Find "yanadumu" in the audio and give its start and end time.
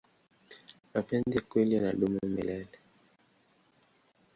1.75-2.19